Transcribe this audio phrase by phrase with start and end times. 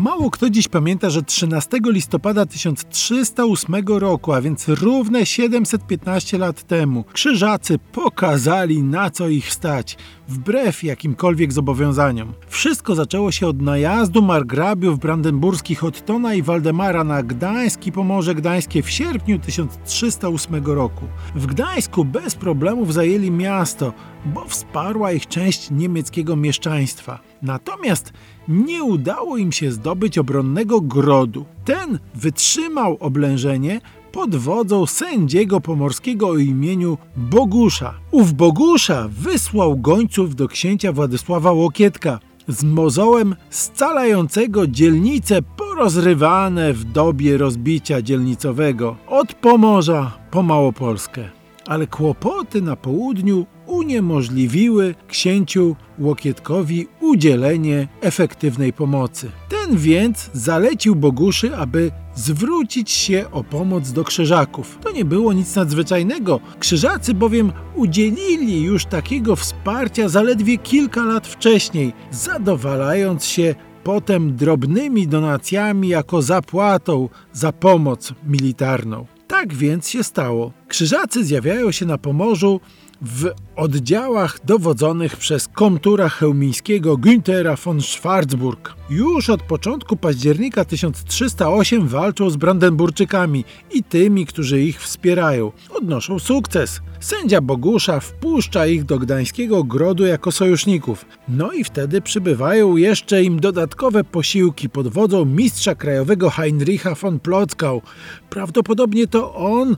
[0.00, 7.04] Mało kto dziś pamięta, że 13 listopada 1308 roku, a więc równe 715 lat temu,
[7.12, 9.96] krzyżacy pokazali na co ich stać,
[10.28, 12.32] wbrew jakimkolwiek zobowiązaniom.
[12.48, 18.82] Wszystko zaczęło się od najazdu margrabiów brandenburskich Ottona i Waldemara na Gdańsk i Pomorze Gdańskie
[18.82, 21.04] w sierpniu 1308 roku.
[21.34, 23.92] W Gdańsku bez problemów zajęli miasto,
[24.24, 27.29] bo wsparła ich część niemieckiego mieszczaństwa.
[27.42, 28.12] Natomiast
[28.48, 31.44] nie udało im się zdobyć obronnego grodu.
[31.64, 33.80] Ten wytrzymał oblężenie
[34.12, 37.94] pod wodzą sędziego pomorskiego o imieniu Bogusza.
[38.10, 47.38] Ów Bogusza wysłał gońców do księcia Władysława Łokietka z mozołem scalającego dzielnice porozrywane w dobie
[47.38, 51.28] rozbicia dzielnicowego od Pomorza po Małopolskę.
[51.66, 53.46] Ale kłopoty na południu
[53.90, 59.30] uniemożliwiły księciu Łokietkowi udzielenie efektywnej pomocy.
[59.48, 64.78] Ten więc zalecił Boguszy, aby zwrócić się o pomoc do krzyżaków.
[64.82, 66.40] To nie było nic nadzwyczajnego.
[66.58, 75.88] Krzyżacy bowiem udzielili już takiego wsparcia zaledwie kilka lat wcześniej, zadowalając się potem drobnymi donacjami
[75.88, 79.06] jako zapłatą za pomoc militarną.
[79.28, 80.52] Tak więc się stało.
[80.68, 82.60] Krzyżacy zjawiają się na Pomorzu
[83.02, 88.74] w oddziałach dowodzonych przez komtura chełmińskiego Günthera von Schwarzburg.
[88.90, 95.52] Już od początku października 1308 walczą z Brandenburczykami i tymi, którzy ich wspierają.
[95.70, 96.80] Odnoszą sukces.
[97.00, 101.04] Sędzia Bogusza wpuszcza ich do gdańskiego grodu jako sojuszników.
[101.28, 107.82] No i wtedy przybywają jeszcze im dodatkowe posiłki pod wodzą mistrza krajowego Heinricha von Plockau.
[108.30, 109.76] Prawdopodobnie to on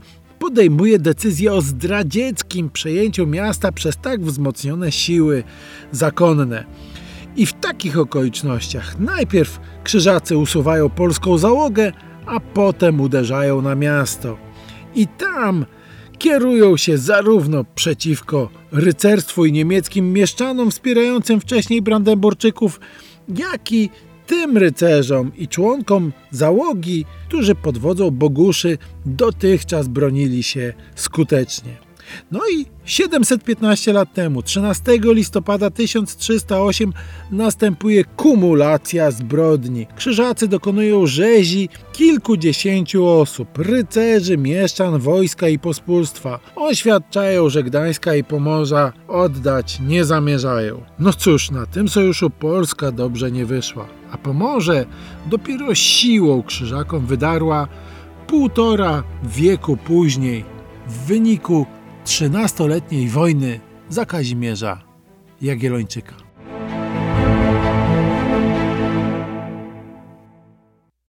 [0.53, 5.45] podejmuje decyzję o zdradzieckim przejęciu miasta przez tak wzmocnione siły
[5.93, 6.65] zakonne.
[7.37, 11.93] I w takich okolicznościach najpierw krzyżacy usuwają polską załogę,
[12.27, 14.39] a potem uderzają na miasto.
[14.95, 15.67] I tam
[16.19, 22.81] kierują się zarówno przeciwko rycerstwu i niemieckim mieszczanom wspierającym wcześniej Brandenburczyków,
[23.29, 23.91] jak i
[24.33, 31.92] tym rycerzom i członkom załogi, którzy pod wodzą Boguszy dotychczas bronili się skutecznie.
[32.31, 36.93] No i 715 lat temu, 13 listopada 1308,
[37.31, 39.87] następuje kumulacja zbrodni.
[39.97, 46.41] Krzyżacy dokonują rzezi kilkudziesięciu osób, rycerzy, mieszczan, wojska i pospólstwa.
[46.57, 50.83] Oświadczają, że Gdańska i Pomorza oddać nie zamierzają.
[50.99, 53.87] No cóż, na tym sojuszu Polska dobrze nie wyszła.
[54.13, 54.85] A Pomorze
[55.27, 57.69] dopiero siłą krzyżakom wydarła
[58.27, 60.45] półtora wieku później
[60.89, 61.67] w wyniku
[62.05, 64.83] trzynastoletniej wojny za Kazimierza
[65.43, 66.32] Jagiellończyka.